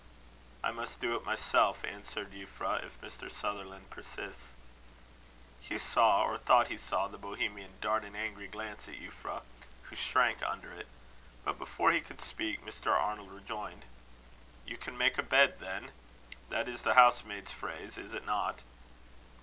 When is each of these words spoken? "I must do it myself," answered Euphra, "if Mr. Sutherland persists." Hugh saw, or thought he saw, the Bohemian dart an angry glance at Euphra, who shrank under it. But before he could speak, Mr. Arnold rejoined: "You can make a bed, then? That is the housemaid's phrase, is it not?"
"I 0.63 0.71
must 0.71 0.99
do 0.99 1.15
it 1.15 1.23
myself," 1.25 1.83
answered 1.85 2.31
Euphra, 2.31 2.83
"if 2.83 2.99
Mr. 3.01 3.31
Sutherland 3.31 3.91
persists." 3.91 4.53
Hugh 5.59 5.77
saw, 5.77 6.23
or 6.23 6.39
thought 6.39 6.69
he 6.69 6.77
saw, 6.77 7.07
the 7.07 7.19
Bohemian 7.19 7.73
dart 7.79 8.03
an 8.03 8.15
angry 8.15 8.47
glance 8.47 8.87
at 8.87 8.95
Euphra, 8.99 9.43
who 9.83 9.95
shrank 9.95 10.39
under 10.41 10.71
it. 10.73 10.87
But 11.45 11.59
before 11.59 11.91
he 11.91 12.01
could 12.01 12.21
speak, 12.23 12.65
Mr. 12.65 12.87
Arnold 12.91 13.29
rejoined: 13.31 13.85
"You 14.65 14.77
can 14.79 14.97
make 14.97 15.19
a 15.19 15.21
bed, 15.21 15.59
then? 15.59 15.91
That 16.49 16.67
is 16.67 16.81
the 16.81 16.95
housemaid's 16.95 17.53
phrase, 17.53 17.99
is 17.99 18.15
it 18.15 18.25
not?" 18.25 18.61